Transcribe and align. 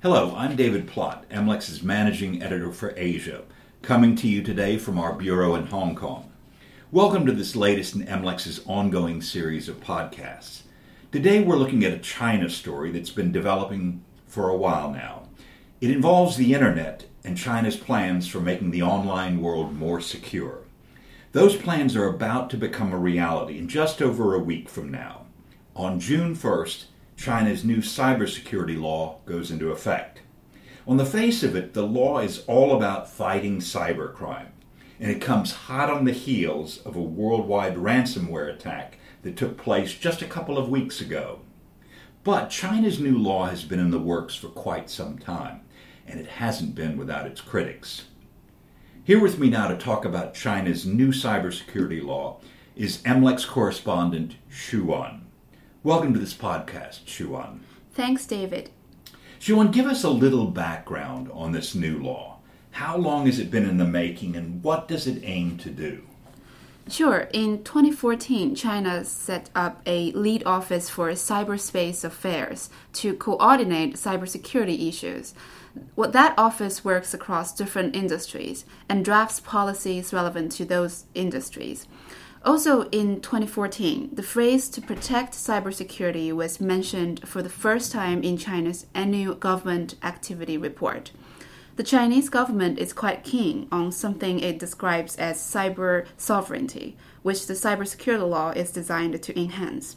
Hello, 0.00 0.32
I'm 0.36 0.54
David 0.54 0.86
Plott, 0.86 1.26
MLEX's 1.26 1.82
managing 1.82 2.40
editor 2.40 2.70
for 2.70 2.94
Asia, 2.96 3.42
coming 3.82 4.14
to 4.14 4.28
you 4.28 4.44
today 4.44 4.78
from 4.78 4.96
our 4.96 5.12
bureau 5.12 5.56
in 5.56 5.66
Hong 5.66 5.96
Kong. 5.96 6.30
Welcome 6.92 7.26
to 7.26 7.32
this 7.32 7.56
latest 7.56 7.96
in 7.96 8.06
MLEX's 8.06 8.60
ongoing 8.64 9.20
series 9.20 9.68
of 9.68 9.80
podcasts. 9.80 10.60
Today 11.10 11.42
we're 11.42 11.56
looking 11.56 11.84
at 11.84 11.92
a 11.92 11.98
China 11.98 12.48
story 12.48 12.92
that's 12.92 13.10
been 13.10 13.32
developing 13.32 14.04
for 14.28 14.48
a 14.48 14.56
while 14.56 14.92
now. 14.92 15.24
It 15.80 15.90
involves 15.90 16.36
the 16.36 16.54
internet 16.54 17.06
and 17.24 17.36
China's 17.36 17.76
plans 17.76 18.28
for 18.28 18.38
making 18.38 18.70
the 18.70 18.82
online 18.82 19.42
world 19.42 19.74
more 19.74 20.00
secure. 20.00 20.60
Those 21.32 21.56
plans 21.56 21.96
are 21.96 22.06
about 22.06 22.50
to 22.50 22.56
become 22.56 22.92
a 22.92 22.98
reality 22.98 23.58
in 23.58 23.66
just 23.66 24.00
over 24.00 24.32
a 24.32 24.38
week 24.38 24.68
from 24.68 24.92
now. 24.92 25.26
On 25.74 25.98
June 25.98 26.36
1st, 26.36 26.84
China's 27.18 27.64
new 27.64 27.78
cybersecurity 27.78 28.80
law 28.80 29.18
goes 29.26 29.50
into 29.50 29.72
effect. 29.72 30.20
On 30.86 30.98
the 30.98 31.04
face 31.04 31.42
of 31.42 31.56
it, 31.56 31.74
the 31.74 31.82
law 31.82 32.20
is 32.20 32.44
all 32.46 32.76
about 32.76 33.10
fighting 33.10 33.58
cybercrime, 33.58 34.50
and 35.00 35.10
it 35.10 35.20
comes 35.20 35.52
hot 35.52 35.90
on 35.90 36.04
the 36.04 36.12
heels 36.12 36.78
of 36.78 36.94
a 36.94 37.02
worldwide 37.02 37.74
ransomware 37.74 38.48
attack 38.48 38.98
that 39.22 39.36
took 39.36 39.58
place 39.58 39.94
just 39.94 40.22
a 40.22 40.26
couple 40.26 40.56
of 40.56 40.68
weeks 40.68 41.00
ago. 41.00 41.40
But 42.22 42.50
China's 42.50 43.00
new 43.00 43.18
law 43.18 43.46
has 43.46 43.64
been 43.64 43.80
in 43.80 43.90
the 43.90 43.98
works 43.98 44.36
for 44.36 44.48
quite 44.48 44.88
some 44.88 45.18
time, 45.18 45.62
and 46.06 46.20
it 46.20 46.28
hasn't 46.28 46.76
been 46.76 46.96
without 46.96 47.26
its 47.26 47.40
critics. 47.40 48.04
Here 49.02 49.20
with 49.20 49.40
me 49.40 49.50
now 49.50 49.66
to 49.66 49.76
talk 49.76 50.04
about 50.04 50.34
China's 50.34 50.86
new 50.86 51.08
cybersecurity 51.08 52.00
law 52.00 52.38
is 52.76 53.02
MLEX 53.02 53.44
correspondent 53.44 54.36
Xu 54.48 54.84
Wan. 54.84 55.27
Welcome 55.84 56.12
to 56.14 56.18
this 56.18 56.34
podcast, 56.34 57.28
Wan. 57.28 57.60
Thanks, 57.94 58.26
David. 58.26 58.70
Wan, 59.48 59.70
give 59.70 59.86
us 59.86 60.02
a 60.02 60.10
little 60.10 60.46
background 60.46 61.30
on 61.32 61.52
this 61.52 61.72
new 61.72 62.02
law. 62.02 62.38
How 62.72 62.96
long 62.96 63.26
has 63.26 63.38
it 63.38 63.52
been 63.52 63.64
in 63.64 63.76
the 63.78 63.84
making 63.84 64.34
and 64.34 64.60
what 64.64 64.88
does 64.88 65.06
it 65.06 65.22
aim 65.22 65.56
to 65.58 65.70
do? 65.70 66.02
Sure. 66.88 67.28
In 67.32 67.62
2014, 67.62 68.56
China 68.56 69.04
set 69.04 69.50
up 69.54 69.80
a 69.86 70.10
lead 70.12 70.42
office 70.44 70.90
for 70.90 71.10
cyberspace 71.10 72.02
affairs 72.02 72.70
to 72.94 73.14
coordinate 73.14 73.94
cybersecurity 73.94 74.88
issues. 74.88 75.32
What 75.94 76.12
that 76.12 76.34
office 76.36 76.84
works 76.84 77.14
across 77.14 77.54
different 77.54 77.94
industries 77.94 78.64
and 78.88 79.04
drafts 79.04 79.38
policies 79.38 80.12
relevant 80.12 80.50
to 80.52 80.64
those 80.64 81.04
industries. 81.14 81.86
Also, 82.44 82.88
in 82.90 83.20
2014, 83.20 84.10
the 84.12 84.22
phrase 84.22 84.68
to 84.68 84.80
protect 84.80 85.34
cybersecurity 85.34 86.32
was 86.32 86.60
mentioned 86.60 87.26
for 87.28 87.42
the 87.42 87.48
first 87.48 87.90
time 87.90 88.22
in 88.22 88.36
China's 88.36 88.86
annual 88.94 89.34
government 89.34 89.96
activity 90.02 90.56
report. 90.56 91.10
The 91.74 91.82
Chinese 91.82 92.28
government 92.28 92.78
is 92.78 92.92
quite 92.92 93.24
keen 93.24 93.68
on 93.70 93.92
something 93.92 94.40
it 94.40 94.58
describes 94.58 95.16
as 95.16 95.38
cyber 95.38 96.06
sovereignty, 96.16 96.96
which 97.22 97.46
the 97.46 97.54
cybersecurity 97.54 98.28
law 98.28 98.50
is 98.50 98.72
designed 98.72 99.20
to 99.22 99.40
enhance. 99.40 99.96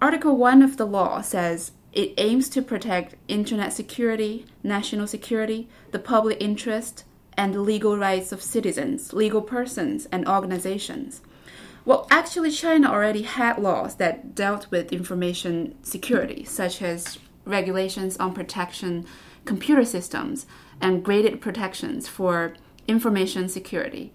Article 0.00 0.36
1 0.36 0.62
of 0.62 0.76
the 0.76 0.86
law 0.86 1.22
says 1.22 1.72
it 1.92 2.12
aims 2.18 2.48
to 2.50 2.60
protect 2.60 3.14
internet 3.28 3.72
security, 3.72 4.46
national 4.62 5.06
security, 5.06 5.68
the 5.92 5.98
public 5.98 6.36
interest, 6.40 7.04
and 7.36 7.54
the 7.54 7.60
legal 7.60 7.96
rights 7.96 8.30
of 8.30 8.42
citizens, 8.42 9.12
legal 9.12 9.42
persons, 9.42 10.06
and 10.12 10.28
organizations. 10.28 11.22
Well, 11.86 12.08
actually, 12.10 12.50
China 12.50 12.90
already 12.90 13.22
had 13.22 13.58
laws 13.58 13.94
that 13.94 14.34
dealt 14.34 14.68
with 14.72 14.92
information 14.92 15.76
security, 15.84 16.42
such 16.42 16.82
as 16.82 17.20
regulations 17.44 18.16
on 18.16 18.34
protection 18.34 19.06
computer 19.44 19.84
systems 19.84 20.46
and 20.80 21.04
graded 21.04 21.40
protections 21.40 22.08
for 22.08 22.54
information 22.88 23.48
security. 23.48 24.12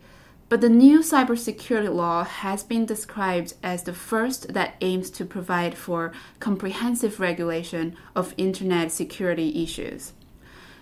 But 0.49 0.59
the 0.59 0.67
new 0.67 0.99
cybersecurity 0.99 1.95
law 1.95 2.25
has 2.25 2.61
been 2.61 2.85
described 2.85 3.53
as 3.63 3.83
the 3.83 3.93
first 3.93 4.53
that 4.53 4.75
aims 4.81 5.09
to 5.11 5.23
provide 5.23 5.77
for 5.77 6.11
comprehensive 6.41 7.21
regulation 7.21 7.95
of 8.17 8.33
internet 8.35 8.91
security 8.91 9.63
issues. 9.63 10.11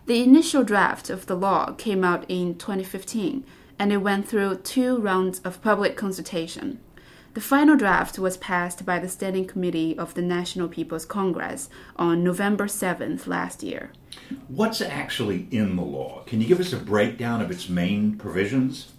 The 0.07 0.23
initial 0.23 0.63
draft 0.63 1.11
of 1.11 1.27
the 1.27 1.35
law 1.35 1.73
came 1.73 2.03
out 2.03 2.25
in 2.27 2.55
2015 2.55 3.45
and 3.79 3.93
it 3.93 3.97
went 3.97 4.27
through 4.27 4.57
two 4.57 4.97
rounds 4.97 5.39
of 5.39 5.61
public 5.61 5.95
consultation. 5.95 6.79
The 7.35 7.41
final 7.41 7.75
draft 7.77 8.17
was 8.17 8.37
passed 8.37 8.85
by 8.85 8.97
the 8.97 9.07
Standing 9.07 9.45
Committee 9.45 9.95
of 9.97 10.15
the 10.15 10.21
National 10.21 10.67
People's 10.67 11.05
Congress 11.05 11.69
on 11.95 12.23
November 12.23 12.65
7th 12.65 13.27
last 13.27 13.61
year. 13.61 13.91
What's 14.47 14.81
actually 14.81 15.47
in 15.51 15.75
the 15.75 15.83
law? 15.83 16.23
Can 16.25 16.41
you 16.41 16.47
give 16.47 16.59
us 16.59 16.73
a 16.73 16.77
breakdown 16.77 17.39
of 17.41 17.51
its 17.51 17.69
main 17.69 18.17
provisions? 18.17 18.93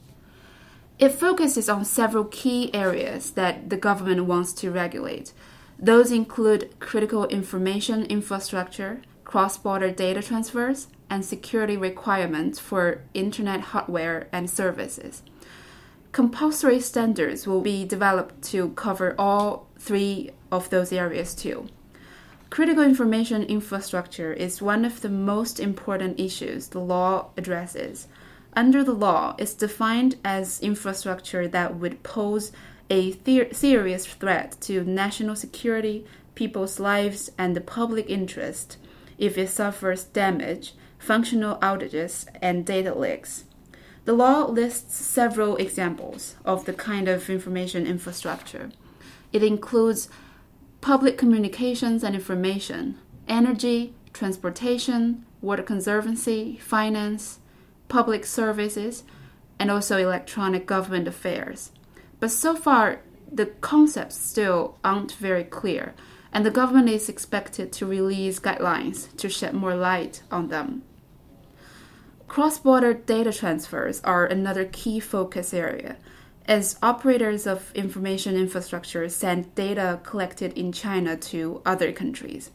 It 1.00 1.10
focuses 1.10 1.68
on 1.68 1.84
several 1.84 2.24
key 2.24 2.72
areas 2.72 3.32
that 3.32 3.68
the 3.68 3.76
government 3.76 4.26
wants 4.26 4.52
to 4.54 4.70
regulate. 4.70 5.32
Those 5.76 6.12
include 6.12 6.78
critical 6.78 7.24
information 7.26 8.04
infrastructure, 8.04 9.02
cross 9.24 9.58
border 9.58 9.90
data 9.90 10.22
transfers, 10.22 10.86
and 11.08 11.24
security 11.24 11.76
requirements 11.76 12.60
for 12.60 13.02
Internet 13.12 13.60
hardware 13.60 14.28
and 14.30 14.48
services. 14.48 15.22
Compulsory 16.12 16.80
standards 16.80 17.46
will 17.46 17.60
be 17.60 17.84
developed 17.84 18.42
to 18.42 18.70
cover 18.70 19.14
all 19.18 19.66
three 19.78 20.30
of 20.50 20.68
those 20.70 20.92
areas 20.92 21.34
too. 21.34 21.68
Critical 22.50 22.82
information 22.82 23.44
infrastructure 23.44 24.32
is 24.32 24.60
one 24.60 24.84
of 24.84 25.02
the 25.02 25.08
most 25.08 25.60
important 25.60 26.18
issues 26.18 26.68
the 26.68 26.80
law 26.80 27.30
addresses. 27.36 28.08
Under 28.54 28.82
the 28.82 28.92
law, 28.92 29.36
it's 29.38 29.54
defined 29.54 30.16
as 30.24 30.60
infrastructure 30.60 31.46
that 31.46 31.76
would 31.76 32.02
pose 32.02 32.50
a 32.90 33.12
serious 33.52 34.04
threat 34.04 34.56
to 34.62 34.82
national 34.82 35.36
security, 35.36 36.04
people's 36.34 36.80
lives, 36.80 37.30
and 37.38 37.54
the 37.54 37.60
public 37.60 38.10
interest 38.10 38.78
if 39.16 39.38
it 39.38 39.48
suffers 39.48 40.04
damage 40.04 40.74
functional 41.00 41.56
outages, 41.56 42.26
and 42.40 42.64
data 42.64 42.94
leaks. 42.94 43.44
The 44.04 44.12
law 44.14 44.46
lists 44.46 44.96
several 44.96 45.56
examples 45.56 46.36
of 46.44 46.64
the 46.64 46.72
kind 46.72 47.06
of 47.06 47.28
information 47.28 47.86
infrastructure. 47.86 48.70
It 49.32 49.42
includes 49.42 50.08
public 50.80 51.18
communications 51.18 52.02
and 52.02 52.14
information, 52.14 52.98
energy, 53.28 53.94
transportation, 54.12 55.24
water 55.42 55.62
conservancy, 55.62 56.58
finance, 56.58 57.38
public 57.88 58.24
services, 58.24 59.04
and 59.58 59.70
also 59.70 59.98
electronic 59.98 60.66
government 60.66 61.06
affairs. 61.06 61.70
But 62.18 62.30
so 62.30 62.54
far, 62.54 63.02
the 63.30 63.46
concepts 63.46 64.16
still 64.16 64.78
aren't 64.82 65.12
very 65.12 65.44
clear, 65.44 65.94
and 66.32 66.44
the 66.44 66.50
government 66.50 66.88
is 66.88 67.08
expected 67.08 67.72
to 67.72 67.86
release 67.86 68.40
guidelines 68.40 69.14
to 69.18 69.28
shed 69.28 69.54
more 69.54 69.74
light 69.74 70.22
on 70.30 70.48
them. 70.48 70.82
Cross 72.30 72.60
border 72.60 72.94
data 72.94 73.32
transfers 73.32 74.00
are 74.04 74.24
another 74.24 74.64
key 74.64 75.00
focus 75.00 75.52
area, 75.52 75.96
as 76.46 76.78
operators 76.80 77.44
of 77.44 77.72
information 77.74 78.36
infrastructure 78.36 79.08
send 79.08 79.52
data 79.56 79.98
collected 80.04 80.52
in 80.52 80.70
China 80.70 81.16
to 81.16 81.60
other 81.66 81.90
countries. 81.90 82.52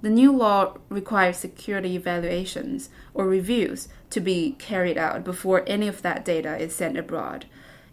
The 0.00 0.10
new 0.10 0.30
law 0.30 0.76
requires 0.88 1.38
security 1.38 1.96
evaluations 1.96 2.88
or 3.14 3.26
reviews 3.26 3.88
to 4.10 4.20
be 4.20 4.54
carried 4.60 4.96
out 4.96 5.24
before 5.24 5.64
any 5.66 5.88
of 5.88 6.02
that 6.02 6.24
data 6.24 6.56
is 6.56 6.72
sent 6.72 6.96
abroad. 6.96 7.46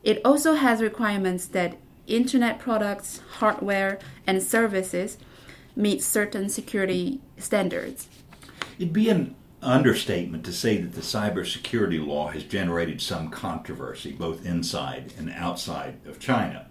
It 0.03 0.21
also 0.23 0.53
has 0.53 0.83
requirements 0.83 1.47
that 1.47 1.77
internet 2.05 2.59
products, 2.59 3.21
hardware, 3.39 3.97
and 4.27 4.43
services 4.43 5.17
meet 5.75 6.03
certain 6.03 6.47
security 6.47 7.21
standards. 7.39 8.07
It'd 8.77 8.93
be 8.93 9.09
an 9.09 9.35
understatement 9.63 10.45
to 10.45 10.53
say 10.53 10.77
that 10.77 10.93
the 10.93 11.01
cybersecurity 11.01 12.05
law 12.05 12.27
has 12.29 12.43
generated 12.43 13.01
some 13.01 13.29
controversy 13.29 14.11
both 14.11 14.45
inside 14.45 15.13
and 15.17 15.31
outside 15.31 15.99
of 16.05 16.19
China. 16.19 16.67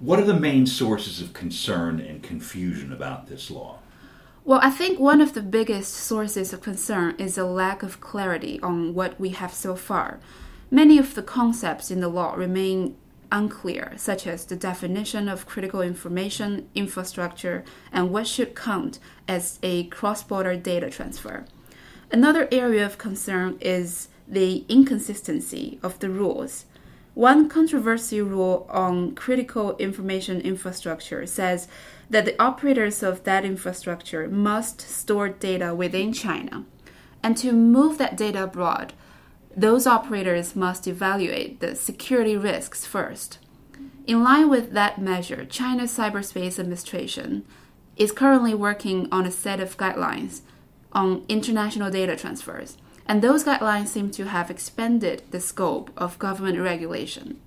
What 0.00 0.20
are 0.20 0.24
the 0.24 0.38
main 0.38 0.66
sources 0.66 1.20
of 1.20 1.32
concern 1.32 1.98
and 1.98 2.22
confusion 2.22 2.92
about 2.92 3.26
this 3.26 3.50
law? 3.50 3.80
Well, 4.44 4.60
I 4.62 4.70
think 4.70 4.98
one 4.98 5.20
of 5.20 5.34
the 5.34 5.42
biggest 5.42 5.92
sources 5.92 6.52
of 6.52 6.62
concern 6.62 7.16
is 7.18 7.36
a 7.36 7.44
lack 7.44 7.82
of 7.82 8.00
clarity 8.00 8.60
on 8.62 8.94
what 8.94 9.18
we 9.20 9.30
have 9.30 9.52
so 9.52 9.74
far. 9.74 10.20
Many 10.70 10.98
of 10.98 11.14
the 11.14 11.22
concepts 11.22 11.90
in 11.90 12.00
the 12.00 12.08
law 12.08 12.34
remain 12.34 12.96
unclear, 13.30 13.92
such 13.96 14.26
as 14.26 14.44
the 14.44 14.56
definition 14.56 15.28
of 15.28 15.46
critical 15.46 15.82
information 15.82 16.68
infrastructure 16.74 17.64
and 17.92 18.10
what 18.10 18.26
should 18.26 18.54
count 18.54 18.98
as 19.26 19.58
a 19.62 19.84
cross 19.88 20.22
border 20.22 20.56
data 20.56 20.88
transfer. 20.88 21.44
Another 22.10 22.48
area 22.50 22.86
of 22.86 22.96
concern 22.96 23.58
is 23.60 24.08
the 24.26 24.64
inconsistency 24.68 25.78
of 25.82 25.98
the 25.98 26.08
rules. 26.08 26.64
One 27.12 27.48
controversial 27.48 28.26
rule 28.26 28.66
on 28.70 29.14
critical 29.14 29.76
information 29.76 30.40
infrastructure 30.40 31.26
says 31.26 31.68
that 32.08 32.24
the 32.24 32.40
operators 32.40 33.02
of 33.02 33.24
that 33.24 33.44
infrastructure 33.44 34.26
must 34.28 34.80
store 34.80 35.28
data 35.28 35.74
within 35.74 36.12
China. 36.12 36.64
And 37.22 37.36
to 37.38 37.52
move 37.52 37.98
that 37.98 38.16
data 38.16 38.44
abroad, 38.44 38.94
those 39.54 39.86
operators 39.86 40.56
must 40.56 40.86
evaluate 40.86 41.60
the 41.60 41.74
security 41.74 42.36
risks 42.36 42.86
first. 42.86 43.38
In 44.06 44.22
line 44.22 44.48
with 44.48 44.72
that 44.72 44.98
measure, 44.98 45.44
China's 45.44 45.94
Cyberspace 45.94 46.58
Administration 46.58 47.44
is 47.96 48.12
currently 48.12 48.54
working 48.54 49.08
on 49.12 49.26
a 49.26 49.30
set 49.30 49.60
of 49.60 49.76
guidelines 49.76 50.40
on 50.92 51.24
international 51.28 51.90
data 51.90 52.16
transfers, 52.16 52.76
and 53.06 53.22
those 53.22 53.44
guidelines 53.44 53.88
seem 53.88 54.10
to 54.10 54.26
have 54.26 54.50
expanded 54.50 55.22
the 55.30 55.40
scope 55.40 55.90
of 55.96 56.18
government 56.18 56.60
regulation. 56.60 57.40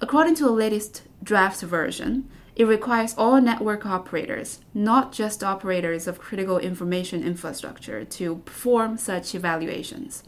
According 0.00 0.36
to 0.36 0.44
the 0.44 0.52
latest 0.52 1.02
draft 1.22 1.60
version, 1.60 2.28
it 2.56 2.64
requires 2.64 3.14
all 3.16 3.40
network 3.40 3.86
operators, 3.86 4.60
not 4.74 5.12
just 5.12 5.42
operators 5.42 6.06
of 6.06 6.18
critical 6.18 6.58
information 6.58 7.22
infrastructure, 7.22 8.04
to 8.04 8.36
perform 8.36 8.96
such 8.96 9.34
evaluations. 9.34 10.22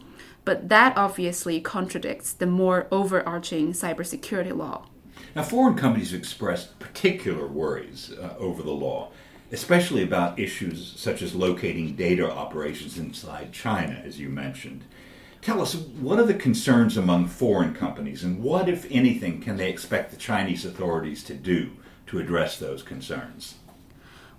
But 0.45 0.69
that 0.69 0.97
obviously 0.97 1.61
contradicts 1.61 2.33
the 2.33 2.45
more 2.45 2.87
overarching 2.91 3.73
cybersecurity 3.73 4.55
law. 4.55 4.87
Now, 5.35 5.43
foreign 5.43 5.75
companies 5.75 6.13
expressed 6.13 6.79
particular 6.79 7.47
worries 7.47 8.11
uh, 8.19 8.35
over 8.37 8.61
the 8.61 8.71
law, 8.71 9.11
especially 9.53 10.01
about 10.01 10.39
issues 10.39 10.93
such 10.97 11.21
as 11.21 11.35
locating 11.35 11.95
data 11.95 12.29
operations 12.29 12.97
inside 12.97 13.53
China, 13.53 14.01
as 14.03 14.19
you 14.19 14.27
mentioned. 14.27 14.83
Tell 15.41 15.61
us, 15.61 15.75
what 15.75 16.19
are 16.19 16.25
the 16.25 16.33
concerns 16.33 16.97
among 16.97 17.27
foreign 17.27 17.75
companies, 17.75 18.23
and 18.23 18.41
what, 18.41 18.67
if 18.67 18.87
anything, 18.89 19.41
can 19.41 19.57
they 19.57 19.69
expect 19.69 20.09
the 20.09 20.17
Chinese 20.17 20.65
authorities 20.65 21.23
to 21.25 21.35
do 21.35 21.71
to 22.07 22.17
address 22.17 22.57
those 22.57 22.81
concerns? 22.81 23.55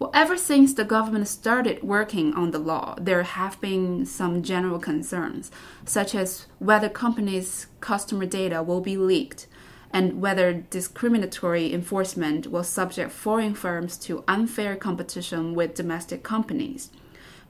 Well, 0.01 0.11
ever 0.13 0.37
since 0.37 0.75
the 0.75 0.85
government 0.85 1.29
started 1.29 1.85
working 1.85 2.35
on 2.35 2.51
the 2.51 2.59
law, 2.59 2.97
there 3.01 3.23
have 3.23 3.61
been 3.61 4.05
some 4.07 4.43
general 4.43 4.81
concerns, 4.81 5.53
such 5.85 6.17
as 6.17 6.47
whether 6.59 6.89
companies' 6.89 7.69
customer 7.81 8.27
data 8.27 8.65
will 8.65 8.81
be 8.81 8.97
leaked 8.97 9.47
and 9.95 10.21
whether 10.21 10.53
discriminatory 10.53 11.73
enforcement 11.73 12.49
will 12.49 12.65
subject 12.65 13.13
foreign 13.13 13.55
firms 13.55 13.97
to 13.97 14.25
unfair 14.27 14.75
competition 14.75 15.55
with 15.55 15.77
domestic 15.77 16.25
companies. 16.25 16.91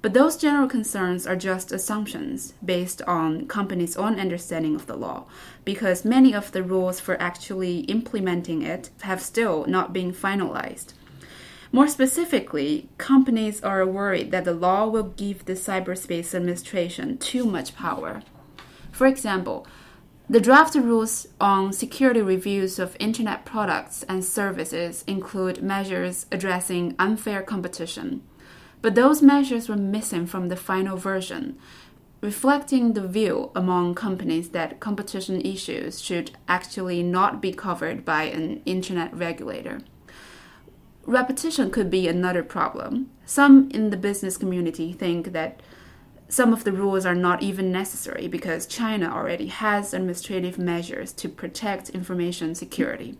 But 0.02 0.12
those 0.12 0.37
general 0.37 0.69
concerns 0.69 1.26
are 1.26 1.37
just 1.37 1.73
assumptions 1.73 2.52
based 2.62 3.00
on 3.06 3.46
companies' 3.46 3.96
own 3.96 4.20
understanding 4.20 4.75
of 4.75 4.87
the 4.87 4.94
law, 4.94 5.25
because 5.64 6.05
many 6.05 6.35
of 6.35 6.52
the 6.52 6.62
rules 6.62 7.00
for 7.00 7.20
actually 7.20 7.79
implementing 7.81 8.61
it 8.61 8.91
have 9.00 9.23
still 9.23 9.64
not 9.67 9.94
been 9.94 10.12
finalized. 10.12 10.93
More 11.73 11.88
specifically, 11.88 12.91
companies 12.99 13.64
are 13.64 13.87
worried 13.87 14.31
that 14.32 14.44
the 14.44 14.52
law 14.52 14.87
will 14.87 15.14
give 15.17 15.46
the 15.46 15.55
Cyberspace 15.55 16.35
Administration 16.35 17.17
too 17.17 17.46
much 17.46 17.75
power. 17.75 18.23
For 18.93 19.06
example, 19.06 19.67
the 20.28 20.40
draft 20.40 20.74
rules 20.74 21.26
on 21.38 21.72
security 21.72 22.22
reviews 22.22 22.78
of 22.78 22.96
Internet 22.98 23.44
products 23.44 24.04
and 24.08 24.24
services 24.24 25.04
include 25.06 25.62
measures 25.62 26.24
addressing 26.32 26.94
unfair 26.98 27.42
competition. 27.42 28.22
But 28.80 28.94
those 28.94 29.20
measures 29.20 29.68
were 29.68 29.76
missing 29.76 30.26
from 30.26 30.48
the 30.48 30.56
final 30.56 30.96
version, 30.96 31.58
reflecting 32.22 32.94
the 32.94 33.06
view 33.06 33.50
among 33.54 33.94
companies 33.94 34.48
that 34.50 34.80
competition 34.80 35.42
issues 35.42 36.00
should 36.00 36.30
actually 36.48 37.02
not 37.02 37.42
be 37.42 37.52
covered 37.52 38.02
by 38.02 38.24
an 38.24 38.62
Internet 38.64 39.14
regulator. 39.14 39.80
Repetition 41.04 41.70
could 41.70 41.90
be 41.90 42.08
another 42.08 42.42
problem. 42.42 43.10
Some 43.26 43.70
in 43.72 43.90
the 43.90 43.98
business 43.98 44.38
community 44.38 44.94
think 44.94 45.32
that 45.32 45.60
some 46.34 46.52
of 46.52 46.64
the 46.64 46.72
rules 46.72 47.06
are 47.06 47.14
not 47.14 47.44
even 47.44 47.70
necessary 47.70 48.26
because 48.26 48.66
China 48.66 49.08
already 49.08 49.46
has 49.46 49.94
administrative 49.94 50.58
measures 50.58 51.12
to 51.12 51.28
protect 51.28 51.90
information 51.90 52.56
security. 52.56 53.16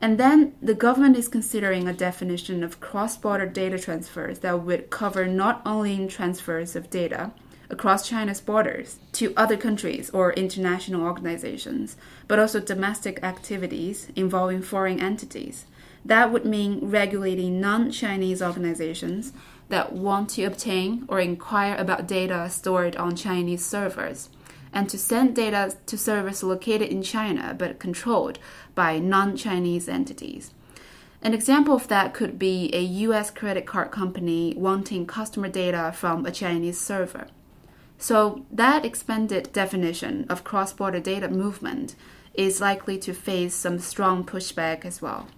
And 0.00 0.18
then 0.18 0.52
the 0.60 0.74
government 0.74 1.16
is 1.16 1.28
considering 1.28 1.86
a 1.86 1.92
definition 1.92 2.64
of 2.64 2.80
cross 2.80 3.16
border 3.16 3.46
data 3.46 3.78
transfers 3.78 4.40
that 4.40 4.64
would 4.64 4.90
cover 4.90 5.28
not 5.28 5.62
only 5.64 6.08
transfers 6.08 6.74
of 6.74 6.90
data 6.90 7.30
across 7.70 8.08
China's 8.08 8.40
borders 8.40 8.98
to 9.12 9.32
other 9.36 9.56
countries 9.56 10.10
or 10.10 10.32
international 10.32 11.04
organizations, 11.04 11.96
but 12.26 12.40
also 12.40 12.58
domestic 12.58 13.22
activities 13.22 14.08
involving 14.16 14.60
foreign 14.60 14.98
entities. 14.98 15.66
That 16.04 16.32
would 16.32 16.44
mean 16.44 16.80
regulating 16.82 17.60
non 17.60 17.90
Chinese 17.90 18.42
organizations 18.42 19.32
that 19.68 19.92
want 19.92 20.30
to 20.30 20.44
obtain 20.44 21.04
or 21.08 21.20
inquire 21.20 21.74
about 21.76 22.06
data 22.06 22.48
stored 22.50 22.96
on 22.96 23.16
Chinese 23.16 23.64
servers, 23.64 24.28
and 24.72 24.88
to 24.90 24.98
send 24.98 25.34
data 25.34 25.76
to 25.86 25.96
servers 25.96 26.42
located 26.42 26.88
in 26.88 27.02
China 27.02 27.54
but 27.58 27.78
controlled 27.78 28.38
by 28.74 28.98
non 28.98 29.36
Chinese 29.36 29.88
entities. 29.88 30.52
An 31.22 31.32
example 31.32 31.74
of 31.74 31.88
that 31.88 32.12
could 32.12 32.38
be 32.38 32.68
a 32.74 32.82
US 32.82 33.30
credit 33.30 33.64
card 33.64 33.90
company 33.90 34.52
wanting 34.58 35.06
customer 35.06 35.48
data 35.48 35.90
from 35.96 36.26
a 36.26 36.30
Chinese 36.30 36.78
server. 36.78 37.28
So, 37.96 38.44
that 38.50 38.84
expanded 38.84 39.50
definition 39.52 40.26
of 40.28 40.44
cross 40.44 40.74
border 40.74 41.00
data 41.00 41.28
movement 41.28 41.94
is 42.34 42.60
likely 42.60 42.98
to 42.98 43.14
face 43.14 43.54
some 43.54 43.78
strong 43.78 44.24
pushback 44.24 44.84
as 44.84 45.00
well. 45.00 45.28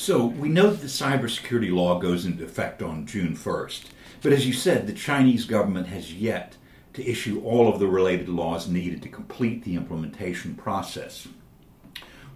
So 0.00 0.24
we 0.24 0.48
know 0.48 0.70
that 0.70 0.80
the 0.80 0.86
cybersecurity 0.86 1.70
law 1.70 1.98
goes 1.98 2.24
into 2.24 2.42
effect 2.42 2.80
on 2.80 3.04
June 3.04 3.36
1st. 3.36 3.82
But 4.22 4.32
as 4.32 4.46
you 4.46 4.54
said, 4.54 4.86
the 4.86 4.94
Chinese 4.94 5.44
government 5.44 5.88
has 5.88 6.14
yet 6.14 6.56
to 6.94 7.06
issue 7.06 7.42
all 7.44 7.70
of 7.70 7.78
the 7.78 7.86
related 7.86 8.26
laws 8.26 8.66
needed 8.66 9.02
to 9.02 9.10
complete 9.10 9.62
the 9.62 9.74
implementation 9.74 10.54
process. 10.54 11.28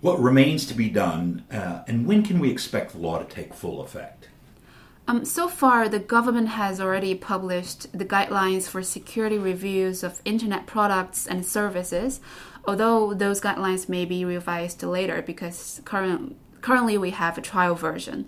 What 0.03 0.21
remains 0.21 0.67
to 0.67 0.75
be 0.75 0.91
done, 0.91 1.45
uh, 1.51 1.85
and 1.89 2.07
when 2.07 2.23
can 2.23 2.39
we 2.39 2.51
expect 2.51 2.93
the 2.93 2.99
law 2.99 3.19
to 3.19 3.25
take 3.25 3.55
full 3.55 3.81
effect? 3.81 4.29
Um, 5.09 5.25
so 5.25 5.49
far, 5.49 5.89
the 5.89 5.99
government 5.99 6.49
has 6.49 6.83
already 6.83 7.15
published 7.15 7.99
the 7.99 8.05
guidelines 8.05 8.69
for 8.69 8.83
security 8.83 9.39
reviews 9.39 10.03
of 10.03 10.21
internet 10.27 10.67
products 10.67 11.27
and 11.27 11.47
services, 11.47 12.21
although 12.67 13.15
those 13.15 13.41
guidelines 13.41 13.89
may 13.89 14.05
be 14.05 14.23
revised 14.23 14.83
later 14.83 15.23
because 15.23 15.81
current 15.87 16.37
Currently, 16.65 16.97
we 16.97 17.11
have 17.11 17.37
a 17.37 17.43
trial 17.43 17.75
version. 17.75 18.25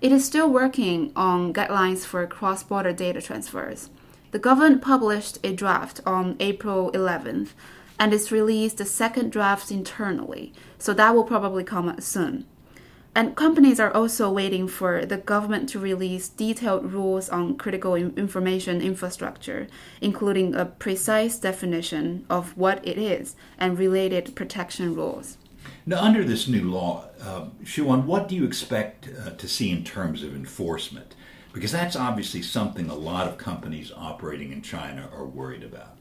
It 0.00 0.12
is 0.12 0.24
still 0.24 0.48
working 0.48 1.10
on 1.16 1.52
guidelines 1.52 2.04
for 2.04 2.24
cross 2.28 2.62
border 2.62 2.92
data 2.92 3.20
transfers. 3.20 3.90
The 4.30 4.38
government 4.38 4.82
published 4.82 5.40
a 5.42 5.52
draft 5.52 6.00
on 6.06 6.36
April 6.38 6.92
11th, 6.92 7.48
and 7.98 8.14
it's 8.14 8.30
released 8.30 8.76
the 8.78 8.84
second 8.84 9.32
draft 9.32 9.72
internally, 9.72 10.52
so 10.78 10.94
that 10.94 11.12
will 11.12 11.24
probably 11.24 11.64
come 11.64 12.00
soon. 12.00 12.46
And 13.16 13.34
companies 13.34 13.80
are 13.80 13.92
also 13.92 14.30
waiting 14.30 14.68
for 14.68 15.04
the 15.04 15.16
government 15.16 15.68
to 15.70 15.80
release 15.80 16.28
detailed 16.28 16.92
rules 16.92 17.28
on 17.30 17.56
critical 17.56 17.96
information 17.96 18.80
infrastructure, 18.80 19.66
including 20.00 20.54
a 20.54 20.66
precise 20.66 21.36
definition 21.36 22.26
of 22.30 22.56
what 22.56 22.86
it 22.86 22.96
is 22.96 23.34
and 23.58 23.76
related 23.76 24.36
protection 24.36 24.94
rules. 24.94 25.36
Now, 25.84 26.02
under 26.02 26.24
this 26.24 26.46
new 26.46 26.70
law, 26.70 27.06
uh, 27.20 27.46
Xu 27.64 27.84
Wan, 27.84 28.06
what 28.06 28.28
do 28.28 28.36
you 28.36 28.44
expect 28.44 29.08
uh, 29.08 29.30
to 29.30 29.48
see 29.48 29.70
in 29.70 29.84
terms 29.84 30.22
of 30.22 30.34
enforcement? 30.34 31.14
Because 31.52 31.72
that's 31.72 31.96
obviously 31.96 32.42
something 32.42 32.88
a 32.88 32.94
lot 32.94 33.28
of 33.28 33.36
companies 33.36 33.92
operating 33.94 34.52
in 34.52 34.62
China 34.62 35.08
are 35.14 35.24
worried 35.24 35.62
about. 35.62 35.96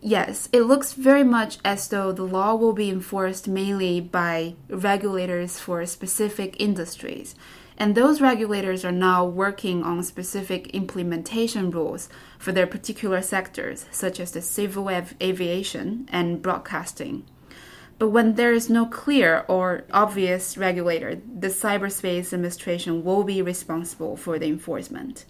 Yes, 0.00 0.48
it 0.52 0.62
looks 0.62 0.92
very 0.92 1.24
much 1.24 1.58
as 1.64 1.88
though 1.88 2.12
the 2.12 2.22
law 2.22 2.54
will 2.54 2.72
be 2.72 2.88
enforced 2.88 3.48
mainly 3.48 4.00
by 4.00 4.54
regulators 4.68 5.58
for 5.58 5.84
specific 5.86 6.54
industries. 6.60 7.34
And 7.76 7.94
those 7.94 8.20
regulators 8.20 8.84
are 8.84 8.92
now 8.92 9.24
working 9.24 9.82
on 9.82 10.02
specific 10.02 10.68
implementation 10.68 11.70
rules 11.70 12.08
for 12.38 12.52
their 12.52 12.66
particular 12.66 13.22
sectors, 13.22 13.86
such 13.90 14.20
as 14.20 14.32
the 14.32 14.42
civil 14.42 14.88
av- 14.88 15.14
aviation 15.20 16.08
and 16.10 16.42
broadcasting. 16.42 17.24
But 17.98 18.10
when 18.10 18.34
there 18.34 18.52
is 18.52 18.70
no 18.70 18.86
clear 18.86 19.44
or 19.48 19.84
obvious 19.92 20.56
regulator, 20.56 21.16
the 21.16 21.48
Cyberspace 21.48 22.32
Administration 22.32 23.02
will 23.02 23.24
be 23.24 23.42
responsible 23.42 24.16
for 24.16 24.38
the 24.38 24.46
enforcement. 24.46 25.24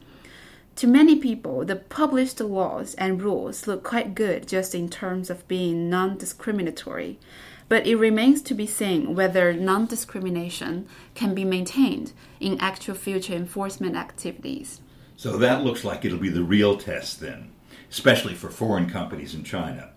To 0.77 0.87
many 0.87 1.17
people, 1.17 1.65
the 1.65 1.77
published 1.77 2.41
laws 2.41 2.95
and 2.95 3.23
rules 3.23 3.67
look 3.67 3.83
quite 3.83 4.15
good 4.15 4.47
just 4.47 4.75
in 4.75 4.89
terms 4.89 5.31
of 5.31 5.49
being 5.49 5.89
non 5.89 6.19
discriminatory, 6.19 7.19
but 7.69 7.87
it 7.87 7.97
remains 7.97 8.43
to 8.43 8.55
be 8.55 8.67
seen 8.67 9.15
whether 9.15 9.53
non 9.55 9.87
discrimination 9.87 10.87
can 11.15 11.35
be 11.35 11.45
maintained 11.45 12.13
in 12.39 12.61
actual 12.61 12.95
future 12.95 13.33
enforcement 13.35 13.97
activities. 13.97 14.81
So 15.17 15.37
that 15.39 15.65
looks 15.65 15.85
like 15.85 16.05
it'll 16.05 16.19
be 16.19 16.29
the 16.29 16.45
real 16.45 16.77
test 16.77 17.19
then, 17.19 17.51
especially 17.91 18.35
for 18.35 18.51
foreign 18.51 18.89
companies 18.89 19.35
in 19.35 19.43
China. 19.43 19.91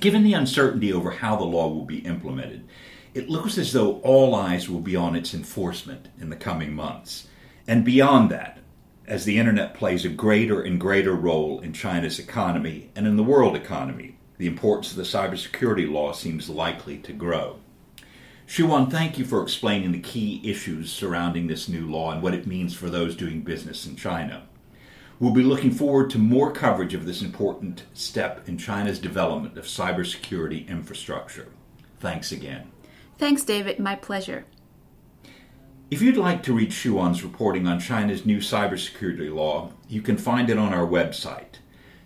Given 0.00 0.24
the 0.24 0.32
uncertainty 0.32 0.92
over 0.92 1.10
how 1.10 1.36
the 1.36 1.44
law 1.44 1.68
will 1.68 1.84
be 1.84 1.98
implemented, 1.98 2.66
it 3.12 3.28
looks 3.28 3.58
as 3.58 3.72
though 3.72 4.00
all 4.00 4.34
eyes 4.34 4.66
will 4.66 4.80
be 4.80 4.96
on 4.96 5.14
its 5.14 5.34
enforcement 5.34 6.08
in 6.18 6.30
the 6.30 6.36
coming 6.36 6.72
months. 6.72 7.28
And 7.68 7.84
beyond 7.84 8.30
that, 8.30 8.60
as 9.06 9.24
the 9.24 9.38
internet 9.38 9.74
plays 9.74 10.06
a 10.06 10.08
greater 10.08 10.62
and 10.62 10.80
greater 10.80 11.14
role 11.14 11.60
in 11.60 11.74
China's 11.74 12.18
economy 12.18 12.90
and 12.96 13.06
in 13.06 13.16
the 13.16 13.22
world 13.22 13.54
economy, 13.54 14.16
the 14.38 14.46
importance 14.46 14.90
of 14.90 14.96
the 14.96 15.02
cybersecurity 15.02 15.90
law 15.90 16.12
seems 16.12 16.48
likely 16.48 16.96
to 16.98 17.12
grow. 17.12 17.58
Xu 18.46 18.66
Wan, 18.68 18.88
thank 18.88 19.18
you 19.18 19.24
for 19.26 19.42
explaining 19.42 19.92
the 19.92 20.00
key 20.00 20.40
issues 20.42 20.90
surrounding 20.90 21.46
this 21.46 21.68
new 21.68 21.90
law 21.90 22.10
and 22.10 22.22
what 22.22 22.34
it 22.34 22.46
means 22.46 22.74
for 22.74 22.88
those 22.88 23.14
doing 23.14 23.42
business 23.42 23.84
in 23.84 23.96
China. 23.96 24.46
We'll 25.20 25.32
be 25.32 25.42
looking 25.42 25.70
forward 25.70 26.10
to 26.10 26.18
more 26.18 26.50
coverage 26.50 26.94
of 26.94 27.04
this 27.04 27.20
important 27.20 27.84
step 27.92 28.48
in 28.48 28.56
China's 28.56 28.98
development 28.98 29.58
of 29.58 29.66
cybersecurity 29.66 30.66
infrastructure. 30.66 31.48
Thanks 31.98 32.32
again. 32.32 32.72
Thanks, 33.18 33.44
David. 33.44 33.78
My 33.78 33.96
pleasure. 33.96 34.46
If 35.90 36.00
you'd 36.00 36.16
like 36.16 36.42
to 36.44 36.54
read 36.54 36.70
Xu 36.70 36.92
Wan's 36.92 37.22
reporting 37.22 37.66
on 37.66 37.80
China's 37.80 38.24
new 38.24 38.38
cybersecurity 38.38 39.30
law, 39.30 39.72
you 39.88 40.00
can 40.00 40.16
find 40.16 40.48
it 40.48 40.56
on 40.56 40.72
our 40.72 40.86
website. 40.86 41.58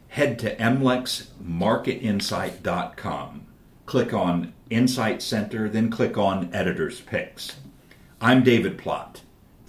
Head 0.09 0.37
to 0.40 0.56
mlexmarketinsight.com. 0.56 3.47
Click 3.87 4.12
on 4.12 4.52
Insight 4.71 5.23
Center, 5.23 5.68
then 5.68 5.88
click 5.88 6.18
on 6.18 6.52
Editor's 6.52 7.00
Picks. 7.00 7.59
I'm 8.21 8.42
David 8.42 8.76
Plott. 8.76 9.21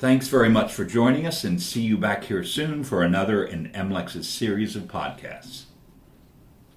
Thanks 0.06 0.28
very 0.28 0.50
much 0.50 0.72
for 0.72 0.86
joining 0.86 1.26
us 1.26 1.44
and 1.44 1.60
see 1.60 1.82
you 1.82 1.98
back 1.98 2.26
here 2.26 2.44
soon 2.44 2.84
for 2.84 3.02
another 3.02 3.44
in 3.44 3.72
MLEX's 3.72 4.30
series 4.30 4.76
of 4.76 4.84
podcasts. 4.84 5.65